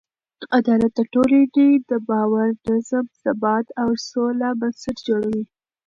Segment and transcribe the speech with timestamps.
[0.57, 5.43] عدالت د ټولنې د باور، نظم، ثبات او سوله بنسټ جوړوي.